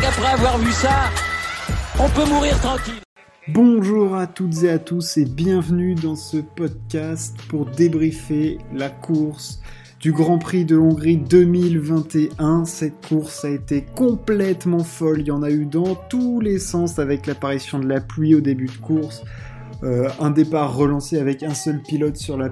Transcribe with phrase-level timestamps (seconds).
[0.00, 1.10] qu'après avoir vu ça,
[1.98, 2.94] on peut mourir tranquille.
[3.48, 9.60] Bonjour à toutes et à tous et bienvenue dans ce podcast pour débriefer la course
[10.00, 12.64] du Grand Prix de Hongrie 2021.
[12.64, 16.98] Cette course a été complètement folle, il y en a eu dans tous les sens
[16.98, 19.22] avec l'apparition de la pluie au début de course.
[19.82, 22.48] Euh, un départ relancé avec un seul pilote sur la,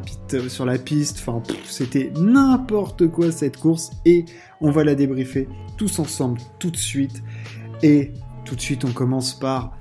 [0.67, 1.25] la piste.
[1.65, 4.25] C'était n'importe quoi cette course et
[4.61, 7.23] on va la débriefer tous ensemble tout de suite.
[7.83, 8.13] Et
[8.45, 9.77] tout de suite, on commence par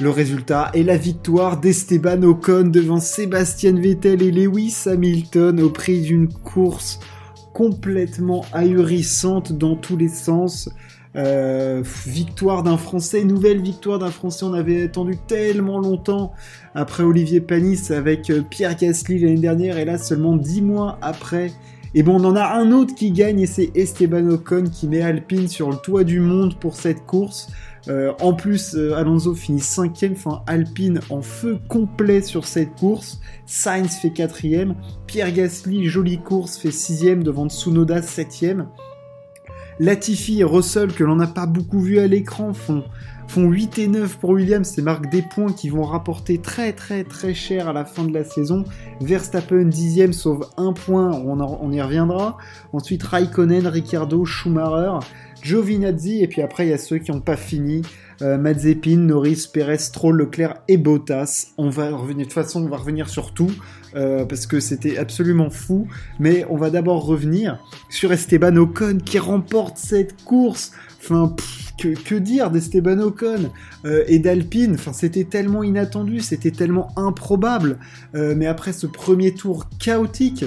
[0.00, 6.00] le résultat et la victoire d'Esteban Ocon devant Sébastien Vettel et Lewis Hamilton au prix
[6.00, 7.00] d'une course
[7.52, 10.70] complètement ahurissante dans tous les sens.
[11.16, 16.32] Euh, victoire d'un Français, nouvelle victoire d'un Français, on avait attendu tellement longtemps
[16.74, 21.50] après Olivier Panis avec euh, Pierre Gasly l'année dernière et là seulement dix mois après.
[21.94, 25.02] Et bon, on en a un autre qui gagne et c'est Esteban Ocon qui met
[25.02, 27.48] Alpine sur le toit du monde pour cette course.
[27.88, 33.20] Euh, en plus, Alonso finit cinquième, enfin Alpine en feu complet sur cette course.
[33.46, 34.76] Sainz fait quatrième.
[35.08, 38.68] Pierre Gasly, jolie course, fait sixième devant Tsunoda septième.
[39.80, 42.84] Latifi et Russell, que l'on n'a pas beaucoup vu à l'écran, font,
[43.28, 47.02] font 8 et 9 pour Williams C'est marquent des points qui vont rapporter très très
[47.02, 48.64] très cher à la fin de la saison.
[49.00, 52.36] Verstappen dixième sauve un point, on, on y reviendra.
[52.74, 54.98] Ensuite Raikkonen, Ricciardo, Schumacher.
[55.42, 57.80] Giovinazzi, et puis après il y a ceux qui n'ont pas fini,
[58.22, 61.48] euh, Norris, Perez, Stroll, Leclerc et Bottas.
[61.58, 63.50] On va revenir, de toute façon on va revenir sur tout,
[63.96, 69.18] euh, parce que c'était absolument fou, mais on va d'abord revenir sur Esteban Ocon qui
[69.18, 70.72] remporte cette course.
[71.02, 71.34] Enfin,
[71.78, 73.50] que, dire d'Esteban Ocon?
[73.84, 77.78] Euh, et d'Alpine Enfin, c'était tellement inattendu, c'était tellement improbable.
[78.14, 80.44] Euh, mais après ce premier tour chaotique,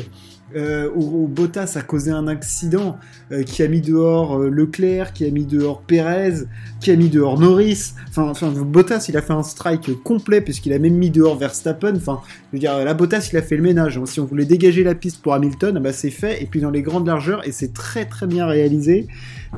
[0.56, 2.98] euh, où, Bottas a causé un accident
[3.32, 6.46] euh, qui a mis dehors euh, Leclerc, qui a mis dehors Perez,
[6.80, 7.94] qui a mis dehors Norris.
[8.10, 11.96] Enfin, Bottas, il a fait un strike complet puisqu'il a même mis dehors Verstappen.
[11.96, 12.22] Enfin,
[12.52, 14.00] je veux dire, là, Bottas, il a fait le ménage.
[14.06, 16.44] Si on voulait dégager la piste pour Hamilton, bah, c'est fait.
[16.44, 19.08] Et puis dans les grandes largeurs, et c'est très très bien réalisé.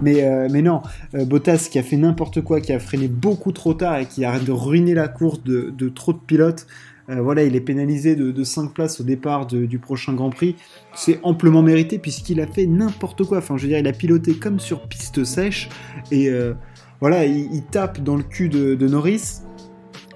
[0.01, 0.81] Mais, mais non,
[1.13, 4.37] Bottas qui a fait n'importe quoi, qui a freiné beaucoup trop tard et qui a
[4.49, 6.67] ruiné la course de trop de pilotes.
[7.09, 10.55] Euh, voilà, il est pénalisé de, 5 places au départ du prochain Grand Prix.
[10.95, 13.39] C'est amplement mérité puisqu'il a fait n'importe quoi.
[13.39, 15.69] Enfin, je veux dire, il a piloté comme sur piste sèche
[16.11, 16.53] et euh,
[17.01, 19.41] voilà, il, tape dans le cul de, de Norris.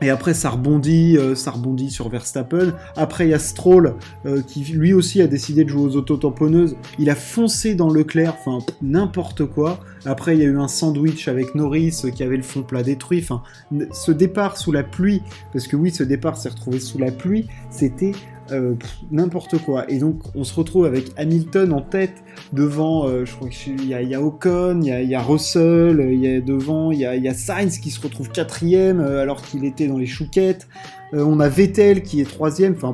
[0.01, 2.73] Et après, ça rebondit, euh, ça rebondit sur Verstappen.
[2.95, 3.95] Après, il y a Stroll
[4.25, 6.77] euh, qui lui aussi a décidé de jouer aux autotamponneuses.
[6.99, 9.79] Il a foncé dans Leclerc, enfin n'importe quoi.
[10.05, 12.83] Après, il y a eu un sandwich avec Norris euh, qui avait le fond plat
[12.83, 13.19] détruit.
[13.21, 13.43] Enfin,
[13.91, 15.21] ce départ sous la pluie,
[15.51, 18.13] parce que oui, ce départ s'est retrouvé sous la pluie, c'était
[18.51, 18.75] euh,
[19.11, 19.89] n'importe quoi.
[19.89, 22.23] Et donc on se retrouve avec Hamilton en tête
[22.53, 26.41] devant, euh, je crois qu'il y, a Ocon, il y a, Russell, il y a
[26.41, 30.05] devant, il y a, Sainz qui se retrouve quatrième euh, alors qu'il était dans les
[30.05, 30.67] chouquettes.
[31.13, 32.93] on a Vettel qui est troisième, enfin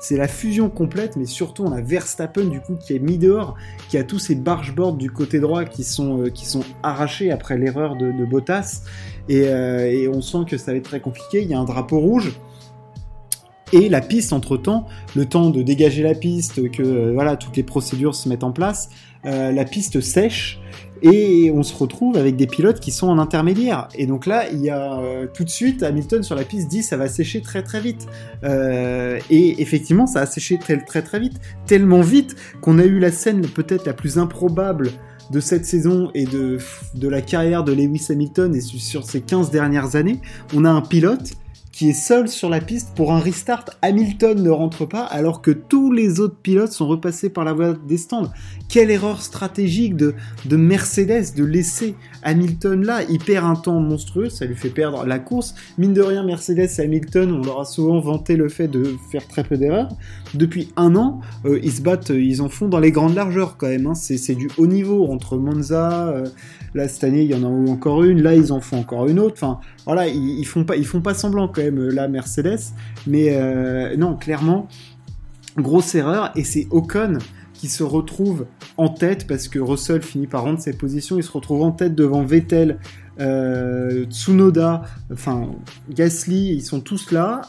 [0.00, 3.56] c'est la fusion complète, mais surtout on a Verstappen du coup qui est mis dehors,
[3.88, 7.96] qui a tous ses bargeboards du côté droit qui sont, qui sont arrachés après l'erreur
[7.96, 8.82] de, de, Bottas,
[9.28, 11.98] et, et on sent que ça va être très compliqué, il y a un drapeau
[11.98, 12.32] rouge,
[13.72, 17.56] et la piste entre temps, le temps de dégager la piste, que euh, voilà toutes
[17.56, 18.90] les procédures se mettent en place,
[19.26, 20.60] euh, la piste sèche
[21.02, 23.88] et on se retrouve avec des pilotes qui sont en intermédiaire.
[23.94, 26.82] Et donc là, il y a euh, tout de suite Hamilton sur la piste dit
[26.82, 28.06] ça va sécher très très vite.
[28.42, 33.12] et effectivement, ça a séché très très très vite, tellement vite qu'on a eu la
[33.12, 34.90] scène peut-être la plus improbable
[35.30, 36.58] de cette saison et de,
[36.94, 40.20] de la carrière de Lewis Hamilton et sur ces 15 dernières années.
[40.54, 41.34] On a un pilote
[41.78, 43.66] qui est seul sur la piste pour un restart.
[43.82, 47.76] Hamilton ne rentre pas alors que tous les autres pilotes sont repassés par la voie
[47.86, 48.32] des stands.
[48.68, 50.16] Quelle erreur stratégique de,
[50.46, 51.94] de Mercedes de laisser
[52.24, 53.02] Hamilton là.
[53.08, 55.54] Il perd un temps monstrueux, ça lui fait perdre la course.
[55.78, 59.28] Mine de rien, Mercedes et Hamilton, on leur a souvent vanté le fait de faire
[59.28, 59.88] très peu d'erreurs.
[60.34, 63.68] Depuis un an, euh, ils se battent, ils en font dans les grandes largeurs quand
[63.68, 63.86] même.
[63.86, 63.94] Hein.
[63.94, 66.08] C'est du haut niveau entre Monza.
[66.08, 66.26] Euh,
[66.74, 68.20] là cette année, il y en a encore une.
[68.20, 69.34] Là, ils en font encore une autre.
[69.36, 72.60] Enfin, voilà, ils, font pas, ils font pas semblant quand même la Mercedes,
[73.06, 74.68] mais euh, non, clairement,
[75.56, 77.16] grosse erreur et c'est Ocon
[77.54, 78.44] qui se retrouve
[78.76, 81.94] en tête parce que Russell finit par rendre ses positions, il se retrouve en tête
[81.94, 82.80] devant Vettel,
[83.18, 85.52] euh, Tsunoda, enfin
[85.88, 87.40] Gasly, ils sont tous là.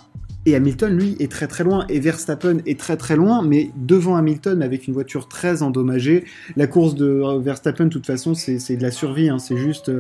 [0.46, 1.86] Et Hamilton, lui, est très très loin.
[1.90, 6.24] Et Verstappen est très très loin, mais devant Hamilton, avec une voiture très endommagée.
[6.56, 9.28] La course de Verstappen, de toute façon, c'est de la survie.
[9.28, 9.38] Hein.
[9.38, 9.92] C'est juste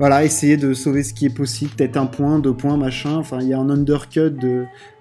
[0.00, 3.16] voilà, essayer de sauver ce qui est possible, peut-être un point, deux points, machin.
[3.16, 4.32] Enfin, il y a un undercut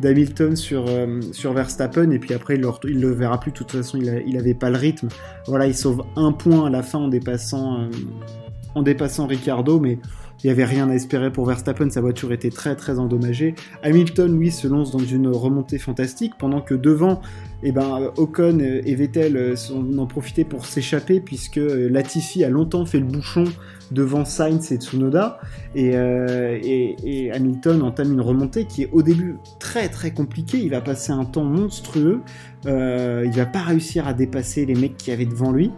[0.01, 3.51] d'Hamilton sur, euh, sur Verstappen, et puis après, il le, verra plus.
[3.51, 5.07] De toute façon, il, n'avait pas le rythme.
[5.47, 7.89] Voilà, il sauve un point à la fin en dépassant, euh,
[8.75, 9.99] en dépassant Ricardo, mais
[10.43, 13.55] il n'y avait rien à espérer pour Verstappen, sa voiture était très très endommagée.
[13.83, 17.21] Hamilton, lui, se lance dans une remontée fantastique, pendant que devant,
[17.63, 19.55] eh ben, Ocon et Vettel
[19.97, 23.43] en profité pour s'échapper, puisque Latifi a longtemps fait le bouchon
[23.91, 25.39] devant Sainz et Tsunoda,
[25.75, 30.69] euh, et, et, Hamilton entame une remontée qui est au début très très compliquée, il
[30.69, 32.21] va passer un temps monstrueux,
[32.65, 35.71] euh, il va pas réussir à dépasser les mecs qui avaient devant lui.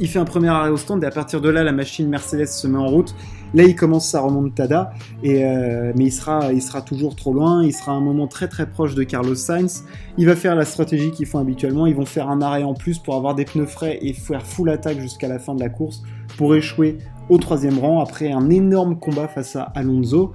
[0.00, 2.46] Il fait un premier arrêt au stand et à partir de là, la machine Mercedes
[2.46, 3.16] se met en route
[3.54, 4.92] Là, il commence sa remontada,
[5.22, 7.64] et, euh, mais il sera, il sera toujours trop loin.
[7.64, 9.84] Il sera à un moment très très proche de Carlos Sainz.
[10.16, 11.86] Il va faire la stratégie qu'ils font habituellement.
[11.86, 14.70] Ils vont faire un arrêt en plus pour avoir des pneus frais et faire full
[14.70, 16.02] attaque jusqu'à la fin de la course
[16.36, 16.98] pour échouer
[17.28, 20.32] au troisième rang après un énorme combat face à Alonso.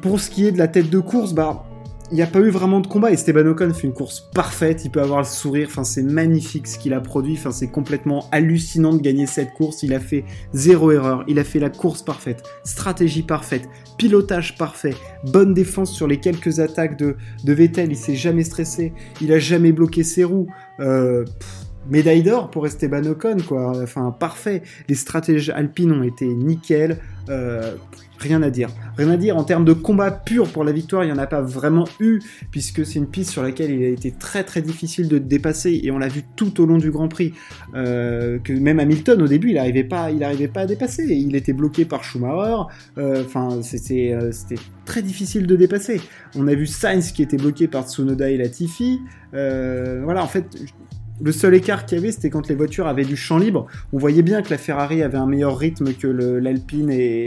[0.00, 1.64] Pour ce qui est de la tête de course, bah,
[2.10, 3.10] il n'y a pas eu vraiment de combat.
[3.10, 4.84] Esteban Ocon fait une course parfaite.
[4.84, 5.68] Il peut avoir le sourire.
[5.70, 7.34] Enfin, c'est magnifique ce qu'il a produit.
[7.34, 9.82] Enfin, c'est complètement hallucinant de gagner cette course.
[9.82, 11.24] Il a fait zéro erreur.
[11.28, 16.60] Il a fait la course parfaite, stratégie parfaite, pilotage parfait, bonne défense sur les quelques
[16.60, 17.90] attaques de, de Vettel.
[17.90, 18.92] Il s'est jamais stressé.
[19.20, 20.48] Il a jamais bloqué ses roues.
[20.80, 21.24] Euh,
[21.90, 23.82] médaille d'or pour Esteban Ocon, quoi.
[23.82, 24.62] Enfin, parfait.
[24.88, 26.98] Les stratégies alpines ont été nickel.
[27.28, 27.74] Euh,
[28.18, 28.68] rien à dire.
[28.96, 31.26] Rien à dire en termes de combat pur pour la victoire, il n'y en a
[31.26, 32.20] pas vraiment eu,
[32.50, 35.90] puisque c'est une piste sur laquelle il a été très très difficile de dépasser, et
[35.90, 37.34] on l'a vu tout au long du Grand Prix,
[37.74, 40.08] euh, que même Hamilton au début, il n'arrivait pas,
[40.52, 42.62] pas à dépasser, il était bloqué par Schumacher,
[42.98, 46.00] euh, enfin c'était c'était très difficile de dépasser.
[46.36, 49.00] On a vu Sainz qui était bloqué par Tsunoda et Latifi,
[49.32, 50.46] voilà, en fait,
[51.20, 53.66] le seul écart qu'il y avait, c'était quand les voitures avaient du champ libre.
[53.92, 57.26] On voyait bien que la Ferrari avait un meilleur rythme que l'Alpine et,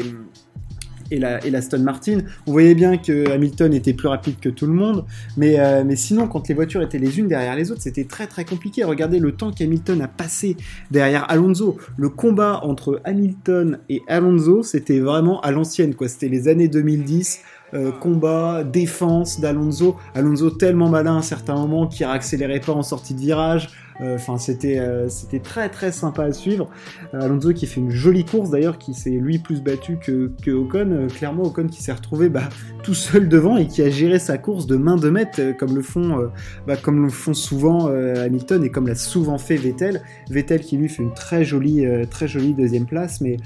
[1.12, 1.40] la,
[1.80, 2.20] Martin.
[2.46, 5.06] On voyait bien que Hamilton était plus rapide que tout le monde,
[5.38, 8.28] mais, euh, mais sinon, quand les voitures étaient les unes derrière les autres, c'était très
[8.28, 8.84] très compliqué.
[8.84, 10.58] Regardez le temps qu'Hamilton a passé
[10.92, 11.78] derrière Alonso.
[11.98, 15.94] Le combat entre Hamilton et Alonso, c'était vraiment à l'ancienne.
[16.08, 17.40] C'était les années 2010.
[17.74, 19.98] Euh, combat, défense d'Alonso.
[20.16, 23.70] Alonso tellement malin à certains moments qu'il accélérait pas en sortie de virage.
[24.00, 26.70] Euh, enfin, c'était euh, c'était très très sympa à suivre.
[27.12, 31.08] Alonso qui fait une jolie course d'ailleurs, qui s'est lui plus battu que, que Ocon.
[31.14, 32.48] clairement, Ocon qui s'est retrouvé bah,
[32.84, 35.82] tout seul devant et qui a géré sa course de main de maître comme le
[35.82, 36.30] font
[36.68, 40.02] bah, comme le font souvent Hamilton et comme l'a souvent fait Vettel.
[40.30, 43.38] Vettel qui lui fait une très jolie très jolie deuxième place, mais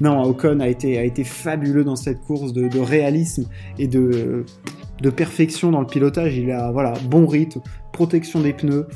[0.00, 3.46] non, Ocon a été, fabuleux dans cette course de, réalisme
[3.78, 4.44] et de,
[5.00, 6.36] de perfection dans le pilotage.
[6.36, 7.60] Il a voilà bon rythme,
[7.92, 8.86] protection des pneus.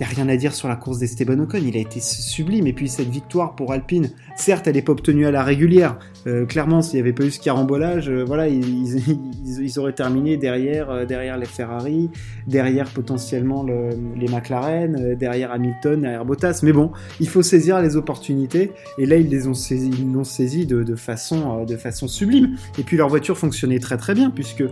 [0.00, 2.66] N'y a rien à dire sur la course d'Esteban Ocon, il a été sublime.
[2.66, 5.98] Et puis cette victoire pour Alpine, certes, elle n'est pas obtenue à la régulière.
[6.26, 10.90] Euh, clairement, s'il n'y avait pas eu ce carambolage, euh, voilà, ils, auraient terminé derrière,
[10.90, 12.10] euh, derrière les Ferrari,
[12.48, 16.60] derrière potentiellement le, les McLaren, derrière Hamilton, derrière Bottas.
[16.64, 16.90] Mais bon,
[17.20, 18.72] il faut saisir les opportunités.
[18.98, 19.52] Et là, ils ont
[20.12, 22.56] l'ont saisi de façon sublime.
[22.78, 24.64] Et puis leur voiture fonctionnait très très bien puisque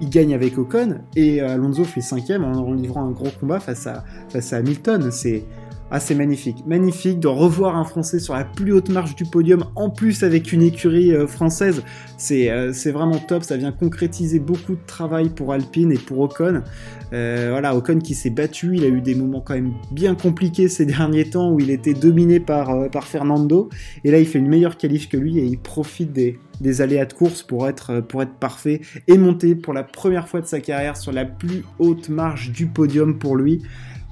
[0.00, 4.04] il gagne avec Ocon et Alonso fait cinquième en, livrant un gros combat face à,
[4.28, 5.10] face à Hamilton.
[5.10, 5.44] C'est
[5.90, 6.64] assez magnifique.
[6.66, 10.52] Magnifique de revoir un Français sur la plus haute marche du podium, en plus avec
[10.52, 11.82] une écurie euh, française.
[12.30, 16.62] Euh, c'est vraiment top, ça vient concrétiser beaucoup de travail pour Alpine et pour Ocon.
[17.12, 20.68] Euh, voilà, Ocon qui s'est battu, il a eu des moments quand même bien compliqués
[20.68, 23.68] ces derniers temps où il était dominé par, par Fernando.
[24.04, 27.06] Et là, il fait une meilleure qualif que lui et il profite des, des aléas
[27.06, 30.60] de course pour être, pour être parfait et monter pour la première fois de sa
[30.60, 33.62] carrière sur la plus haute marche du podium pour lui.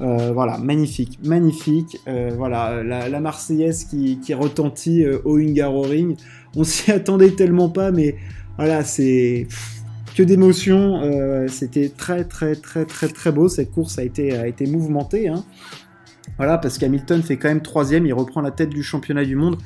[0.01, 2.01] Euh, voilà, magnifique, magnifique.
[2.07, 6.17] Euh, voilà, la, Marseillaise qui, retentit euh, au Hungaroring.
[6.57, 8.17] On s'y attendait tellement pas, mais
[8.57, 9.49] voilà, c'est
[10.15, 11.01] que d'émotion.
[11.49, 13.49] C'était très, très, très, très, très beau.
[13.49, 15.29] Cette course a été, a été mouvementée.
[15.29, 15.45] Hein.
[16.37, 19.57] Voilà, parce qu'Hamilton fait quand même troisième, il reprend la tête du championnat du monde.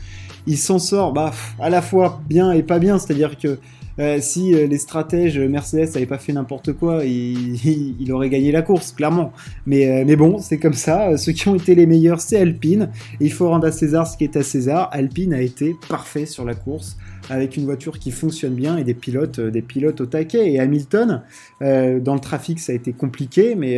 [0.47, 3.59] Il s'en sort, bah, à la fois bien et pas bien, c'est-à-dire que
[3.99, 8.53] euh, si euh, les stratèges Mercedes n'avaient pas fait n'importe quoi, il, il, aurait gagné
[8.53, 9.33] la course, clairement.
[9.67, 11.17] Mais, euh, mais bon, c'est comme ça.
[11.17, 12.91] Ceux qui ont été les meilleurs, c'est Alpine.
[13.21, 14.89] il faut rendre à César ce qui est à César.
[14.93, 16.97] Alpine a été parfait sur la course,
[17.31, 20.53] avec une voiture qui fonctionne bien et des pilotes, des pilotes au taquet.
[20.53, 21.23] Et Hamilton,
[21.61, 23.77] dans le trafic, ça a été compliqué, mais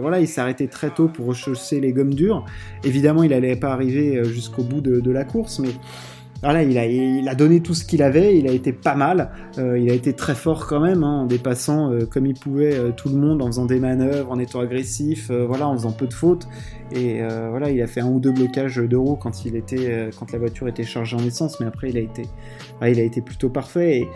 [0.00, 2.44] voilà, il s'est arrêté très tôt pour rechausser les gommes dures.
[2.84, 5.70] Évidemment, il n'allait pas arriver jusqu'au bout de, de la course, mais
[6.42, 9.30] voilà, il a, il a donné tout ce qu'il avait, il a été pas mal,
[9.58, 12.74] euh, il a été très fort quand même, hein, en dépassant euh, comme il pouvait
[12.74, 16.06] euh, tout le monde, en faisant des manœuvres, en étant agressif, voilà, en faisant peu
[16.06, 16.48] de fautes.
[16.92, 17.20] Et
[17.50, 18.98] voilà, il a fait un ou deux blocages de
[19.44, 22.22] il était, quand la voiture était chargée en essence, mais après il a été,
[22.82, 23.98] il a été plutôt parfait.
[23.98, 24.08] Et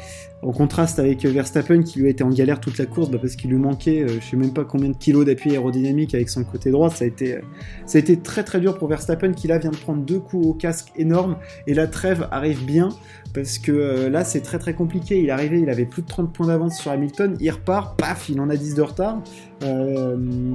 [0.45, 3.35] en contraste avec Verstappen qui lui a été en galère toute la course bah, parce
[3.37, 6.45] qu'il lui manquait euh, je sais même pas combien de kilos d'appui aérodynamique avec son
[6.45, 7.41] côté droit ça a été euh,
[7.87, 10.47] ça a été très très dur pour Verstappen qui là vient de prendre deux coups
[10.47, 11.37] au casque énormes.
[11.67, 12.91] Et la trêve arrive bien
[13.33, 15.21] parce que euh, là c'est très très compliqué.
[15.21, 17.37] Il arrivé il avait plus de 30 points d'avance sur Hamilton.
[17.41, 19.23] Il repart paf il en a 10 de retard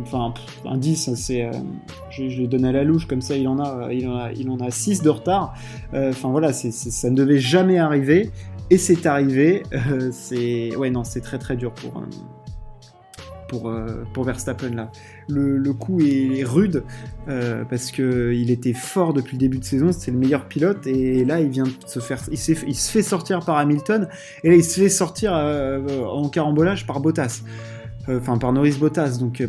[0.02, 0.34] enfin
[0.66, 1.50] un 10 c'est
[2.10, 4.50] je, je, donne à la louche comme ça il en a il en a il
[4.50, 5.54] en a 6 de retard
[5.94, 8.32] enfin voilà c'est ça ne devait jamais arriver
[8.70, 9.64] et c'est arrivé.
[9.74, 12.06] Euh, c'est ouais non, c'est très très dur pour euh,
[13.48, 14.92] pour euh, pour Verstappen là.
[15.28, 16.84] Le, coup est rude
[17.70, 19.92] parce que il était fort depuis le début de saison.
[19.92, 23.58] C'était le meilleur pilote et là il vient se faire, il se fait sortir par
[23.58, 24.08] Hamilton
[24.44, 27.44] et là il se fait sortir en carambolage par Bottas.
[28.08, 29.18] Enfin par Norris Bottas.
[29.20, 29.44] Donc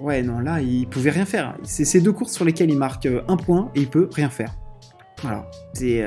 [0.00, 1.56] ouais non là il pouvait rien faire.
[1.62, 4.54] C'est ces deux courses sur lesquelles il marque un point et il peut rien faire.
[5.22, 5.50] Voilà.
[5.74, 6.04] C'est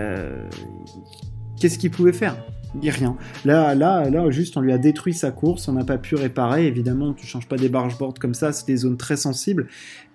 [1.59, 2.35] qu'est-ce qu'il pouvait faire?
[2.81, 3.15] Il rien.
[3.45, 6.65] Là, là, là, juste, on lui a détruit sa course, on n'a pas pu réparer.
[6.65, 9.67] Évidemment, tu changes pas des bargeboards comme ça, c'est des zones très sensibles.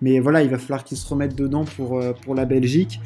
[0.03, 3.01] Mais voilà, il va falloir qu'il se remette dedans pour, euh, pour la Belgique.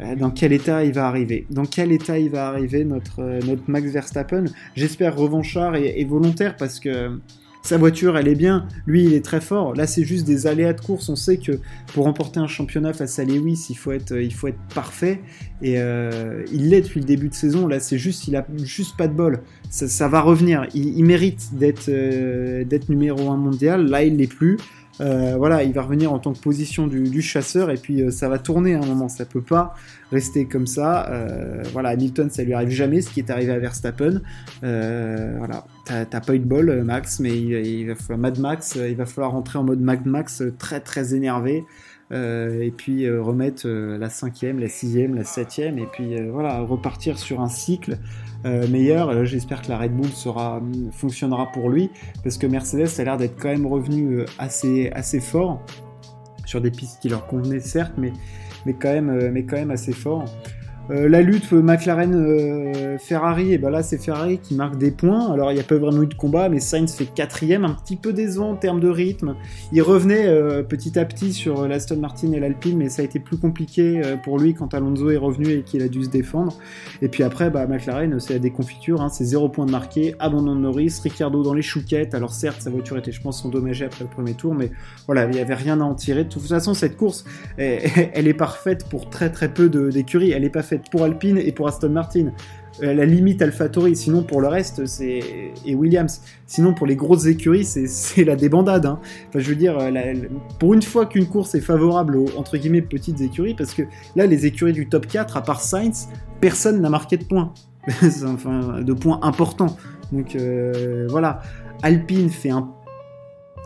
[0.00, 3.40] Euh, dans quel état il va arriver Dans quel état il va arriver notre, euh,
[3.46, 4.44] notre Max Verstappen
[4.76, 7.18] J'espère revanchard et, volontaire parce que
[7.62, 8.66] sa voiture, elle est bien.
[8.86, 9.74] Lui, il est très fort.
[9.74, 11.08] Là, c'est juste des aléas de course.
[11.08, 11.58] On sait que
[11.92, 15.20] pour remporter un championnat face à Lewis, il faut être, il faut être parfait.
[15.60, 17.66] Et euh, il l'est depuis le début de saison.
[17.66, 19.42] Là, c'est juste, il a juste pas de bol.
[19.68, 20.66] Ça, va revenir.
[20.72, 23.86] Il, mérite d'être, euh, numéro un mondial.
[23.86, 24.56] Là, il l'est plus.
[25.00, 28.28] Euh, voilà, il va revenir en tant que position du, chasseur et puis euh, ça
[28.28, 29.08] va tourner à un moment.
[29.08, 29.74] Ça peut pas
[30.10, 31.08] rester comme ça.
[31.10, 34.20] Euh, voilà, Hamilton, ça lui arrive jamais, ce qui est arrivé à Verstappen.
[34.62, 39.06] voilà, t'as pas eu de bol, Max, mais il, va falloir Mad Max, il va
[39.06, 41.64] falloir rentrer en mode Mad Max très très énervé.
[42.10, 47.48] Et puis remettre la cinquième, la sixième, la septième, et puis voilà, repartir sur un
[47.48, 47.98] cycle
[48.44, 49.08] euh, meilleur.
[49.08, 50.62] Euh, j'espère que la Red Bull sera,
[50.92, 51.90] fonctionnera pour lui,
[52.22, 55.60] parce que Mercedes a l'air d'être quand même revenu euh, assez, assez fort
[56.44, 58.12] sur des pistes qui leur convenaient certes, mais,
[58.64, 60.24] mais, quand, même, mais quand même assez fort.
[60.90, 65.30] Euh, la lutte McLaren-Ferrari, et ben là c'est Ferrari qui marque des points.
[65.32, 67.96] Alors il n'y a pas vraiment eu de combat, mais Sainz fait quatrième, un petit
[67.96, 69.34] peu décevant en termes de rythme.
[69.72, 73.18] Il revenait euh, petit à petit sur l'Aston Martin et l'Alpine, mais ça a été
[73.18, 76.56] plus compliqué euh, pour lui quand Alonso est revenu et qu'il a dû se défendre.
[77.02, 80.56] Et puis après, bah, McLaren, c'est la déconfiture, hein, c'est zéro point de marqué, abandon
[80.56, 82.14] de Norris, Ricciardo dans les chouquettes.
[82.14, 84.70] Alors certes, sa voiture était, je pense, endommagée après le premier tour, mais
[85.04, 86.24] voilà, il n'y avait rien à en tirer.
[86.24, 87.26] De toute façon, cette course,
[87.58, 87.82] elle,
[88.26, 90.30] est parfaite pour très très peu d'écuries.
[90.30, 92.32] Elle n'est pas faite pour Alpine et pour Aston Martin.
[92.82, 95.20] Euh, la limite AlphaTauri, sinon pour le reste, c'est
[95.64, 96.20] et Williams.
[96.46, 98.86] Sinon pour les grosses écuries, c'est la débandade.
[98.86, 99.00] Hein.
[99.28, 99.90] Enfin, je veux dire, euh,
[100.58, 103.82] pour une fois qu'une course est favorable aux entre guillemets petites écuries, parce que
[104.14, 106.08] là, les écuries du top 4, à part Sainz,
[106.40, 107.52] personne n'a marqué de points,
[108.24, 109.76] enfin de points importants.
[110.12, 111.40] Donc euh, voilà,
[111.82, 112.70] Alpine fait un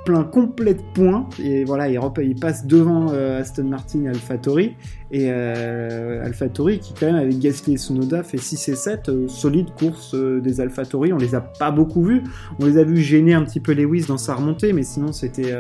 [0.05, 1.29] plein complet de points.
[1.43, 4.77] Et voilà il, passe devant euh, Aston Martin et AlphaTauri
[5.11, 9.29] et euh, AlphaTauri qui quand même avec Gasly et Sonoda fait 6 et 7 euh,
[9.29, 12.23] solide course des AlphaTauri on les a pas beaucoup vus.
[12.59, 15.53] On les a vus gêner un petit peu Lewis dans sa remontée mais sinon c'était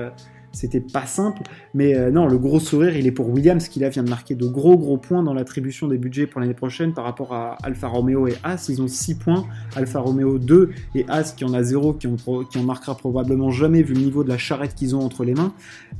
[0.52, 1.42] c'était pas simple.
[1.75, 4.35] Mais euh, non, le gros sourire, il est pour Williams, qui là vient de marquer
[4.35, 7.88] de gros gros points dans l'attribution des budgets pour l'année prochaine par rapport à Alfa
[7.88, 8.68] Romeo et As.
[8.68, 12.09] Ils ont 6 points, Alfa Romeo 2 et As qui en a 0, qui,
[12.50, 15.35] qui en marquera probablement jamais vu le niveau de la charrette qu'ils ont entre les
[15.35, 15.52] mains.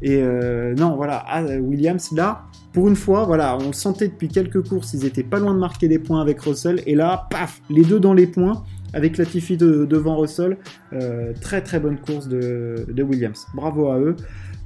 [0.03, 1.25] Et euh, non, voilà,
[1.61, 5.55] Williams, là, pour une fois, voilà, on sentait depuis quelques courses, ils étaient pas loin
[5.55, 6.83] de marquer des points avec Russell.
[6.87, 8.63] Et là, paf, les deux dans les points
[8.93, 10.59] avec Latifi de, devant Russell.
[10.93, 13.47] Euh, très très bonne course de, Williams.
[13.55, 14.17] Bravo à eux.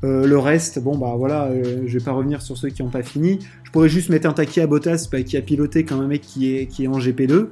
[0.05, 2.91] Euh, le reste, bon bah voilà, euh, je vais pas revenir sur ceux qui n'ont
[2.91, 3.39] pas fini.
[3.65, 6.21] Je pourrais juste mettre un taquet à Bottas bah, qui a piloté comme un mec
[6.21, 7.47] qui est, qui est en GP2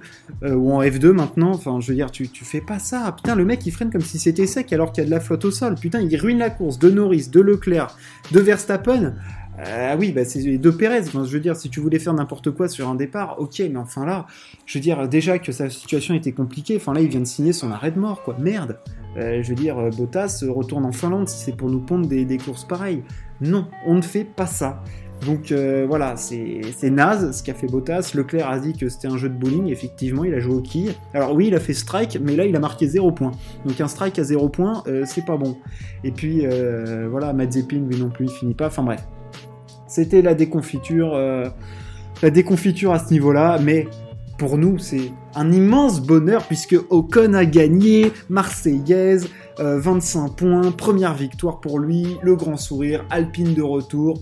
[0.53, 1.53] ou en F2 maintenant.
[1.53, 3.13] Enfin, je veux dire, tu, tu fais pas ça.
[3.17, 5.21] Putain, le mec il freine comme si c'était sec alors qu'il y a de la
[5.21, 5.75] flotte au sol.
[5.75, 7.97] Putain, il ruine la course de Norris, de Leclerc,
[8.31, 9.15] de Verstappen.
[9.57, 11.05] Ah oui, bah c'est les deux Pérez.
[11.05, 14.05] je veux dire, si tu voulais faire n'importe quoi sur un départ, ok, mais enfin
[14.05, 14.27] là,
[14.67, 17.53] je veux dire, déjà que sa situation était compliquée, enfin là, il vient de signer
[17.53, 18.37] son arrêt de mort, quoi.
[18.39, 18.79] Merde.
[19.17, 22.39] Euh, je veux dire, euh, Bottas retourne en Finlande si c'est pour nous pondre des,
[22.39, 23.05] courses pareilles.
[23.41, 24.83] Non, on ne fait pas ça.
[25.25, 28.11] Donc voilà, c'est naze ce qu'a fait Bottas.
[28.15, 30.95] Leclerc a dit que c'était un jeu de bowling, effectivement, il a joué au quilles.
[31.15, 33.31] Alors oui, il a fait strike, mais là il a marqué 0 points.
[33.65, 35.57] Donc un strike à 0 points, c'est pas bon.
[36.03, 36.45] Et puis
[37.09, 38.67] voilà, Mazepin, lui non plus, il finit pas.
[38.67, 39.07] Enfin bref,
[39.95, 41.49] c'était la déconfiture, euh,
[42.21, 43.87] la déconfiture à ce niveau-là, mais
[44.39, 51.61] pour nous, c'est un immense bonheur puisque Ocon a gagné, Marseillaise, 25 points, première victoire
[51.61, 54.21] pour lui, le grand sourire, Alpine de retour.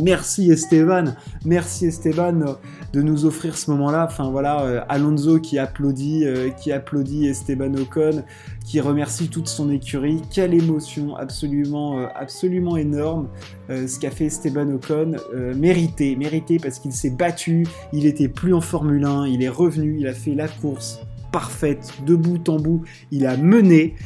[0.00, 2.56] Merci Esteban, merci Esteban
[2.92, 4.08] de nous offrir ce moment-là.
[4.30, 8.22] Voilà, euh, Alonso qui applaudit, euh, qui applaudit Esteban Ocon,
[8.64, 10.22] qui remercie toute son écurie.
[10.30, 13.28] Quelle émotion, absolument, euh, absolument énorme.
[13.68, 15.16] ce qu'a fait Esteban Ocon,
[15.56, 17.66] mérité, mérité parce qu'il s'est battu.
[17.92, 21.00] Il était plus en Formule 1, il est revenu, il a fait la course
[21.32, 22.84] parfaite, de bout en bout.
[23.10, 23.96] Il a mené,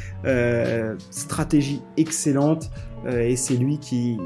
[1.11, 2.71] stratégie excellente.
[3.07, 4.19] Euh, et c'est lui qui,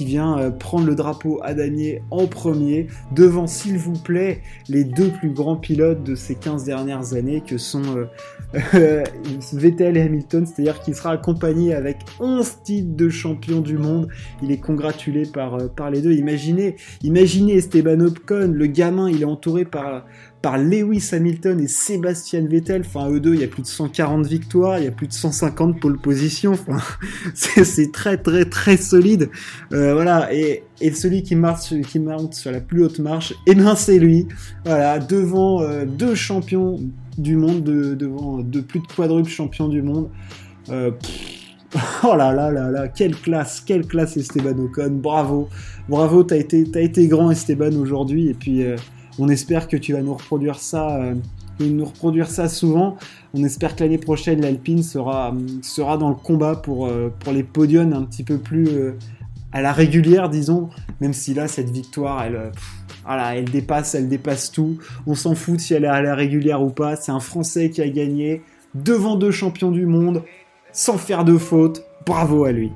[0.00, 5.08] vient euh, prendre le drapeau à damier en premier, devant, s'il vous plaît, les deux
[5.08, 7.82] plus grands pilotes de ces 15 dernières années, que sont
[8.54, 9.04] euh,
[9.52, 14.08] Vettel et Hamilton, c'est-à-dire qu'il sera accompagné avec 11 titres de champion du monde.
[14.40, 16.12] Il est congratulé par, par les deux.
[16.12, 20.04] Imaginez, imaginez Esteban Ocon, le gamin, il est entouré par,
[20.42, 22.82] par Lewis Hamilton et Sébastien Vettel.
[22.86, 25.12] Enfin, eux deux, il y a plus de 140 victoires, il y a plus de
[25.12, 26.52] 150 pole positions.
[26.52, 26.78] Enfin,
[27.34, 29.30] c'est très, très, très solide.
[29.72, 30.32] Euh, voilà.
[30.32, 33.98] Et, et, celui qui, marche, qui monte sur la plus haute marche, eh ben, c'est
[33.98, 34.28] lui.
[34.64, 34.98] Voilà.
[34.98, 36.78] Devant euh, deux champions
[37.16, 40.08] du monde, de, devant de plus de quadruples champions du monde.
[40.68, 40.92] Euh,
[42.04, 45.48] oh là là là là, quelle classe, quelle classe Esteban Ocon, bravo,
[45.88, 48.64] bravo, t'as été, été grand Esteban aujourd'hui, et puis
[49.18, 51.14] on espère que tu vas nous reproduire ça, euh,
[51.60, 52.96] nous reproduire ça souvent.
[53.34, 57.42] On espère que l'année prochaine, l'Alpine sera, sera dans le combat pour, euh, pour les
[57.42, 58.92] podiums un petit peu plus euh,
[59.52, 60.68] à la régulière, disons.
[61.00, 62.52] Même si là, cette victoire, elle,
[63.34, 64.78] elle dépasse, elle dépasse tout.
[65.06, 66.96] On s'en fout si elle est à la régulière ou pas.
[66.96, 68.42] C'est un Français qui a gagné
[68.74, 70.22] devant deux champions du monde,
[70.72, 71.82] sans faire de faute.
[72.06, 72.70] Bravo à lui.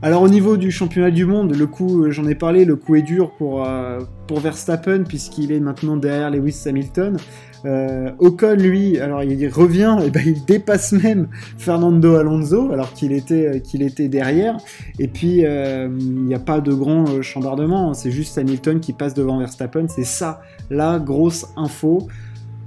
[0.00, 2.94] Alors au niveau du championnat du monde, le coup, euh, j'en ai parlé, le coup
[2.94, 7.16] est dur pour, euh, pour Verstappen puisqu'il est maintenant derrière Lewis Hamilton.
[7.64, 11.26] Euh, Ocon, lui, alors il revient, et ben il dépasse même
[11.56, 14.56] Fernando Alonso alors qu'il était, euh, derrière.
[15.00, 19.40] Et puis il n'y a pas de grand chambardement, c'est juste Hamilton qui passe devant
[19.40, 19.86] Verstappen.
[19.88, 22.06] C'est ça la grosse info.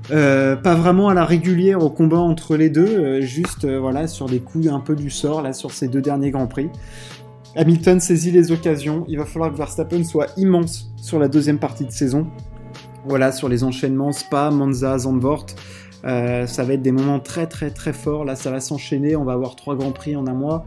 [0.09, 4.67] pas vraiment à la régulière au combat entre les deux, juste voilà sur des coups
[4.67, 6.69] un peu du sort là sur ces deux derniers grands prix.
[7.55, 9.03] Hamilton saisit les occasions.
[9.09, 12.27] Il va falloir que Verstappen soit immense sur la deuxième partie de saison.
[13.05, 15.47] Voilà, sur les enchaînements Spa, Monza, Zandvoort.
[16.05, 18.25] Euh, ça va être des moments très très très forts.
[18.25, 19.15] Là, ça va s'enchaîner.
[19.15, 20.65] On va avoir trois grands prix en un mois.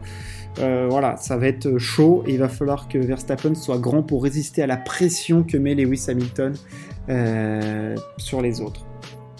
[0.59, 4.23] Euh, voilà, ça va être chaud et il va falloir que Verstappen soit grand pour
[4.23, 6.53] résister à la pression que met Lewis Hamilton
[7.09, 8.85] euh, sur les autres.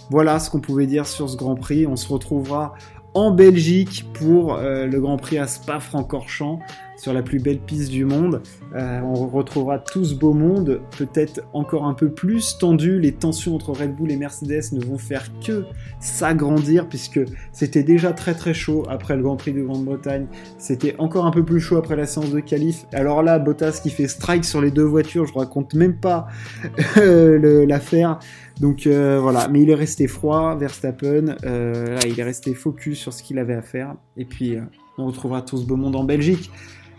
[0.10, 1.88] Voilà ce qu'on pouvait dire sur ce Grand Prix.
[1.88, 2.74] On se retrouvera
[3.14, 6.60] en Belgique pour le Grand Prix à Spa-Francorchamps
[6.98, 8.42] sur la plus belle piste du monde.
[8.76, 13.00] Euh, on retrouvera tout ce beau monde, peut-être encore un peu plus tendu.
[13.00, 15.66] Les tensions entre Red Bull et Mercedes ne vont faire que
[16.00, 17.20] s'agrandir puisque
[17.52, 20.28] c'était déjà très très chaud après le Grand Prix de Grande-Bretagne.
[20.58, 22.86] C'était encore un peu plus chaud après la séance de qualif.
[22.94, 26.28] Alors là, Bottas qui fait strike sur les deux voitures, je raconte même pas
[26.98, 28.20] euh, l'affaire.
[28.62, 31.36] Donc euh, voilà, mais il est resté froid, Verstappen.
[31.44, 33.96] là, il est resté focus sur ce qu'il avait à faire.
[34.18, 34.58] Et puis,
[34.98, 36.50] on retrouvera tout ce beau monde en Belgique.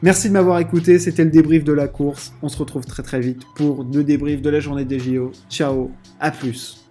[0.03, 2.33] Merci de m'avoir écouté, c'était le débrief de la course.
[2.43, 5.33] On se retrouve très très vite pour deux débriefs de la journée des JO.
[5.49, 6.86] Ciao, à plus.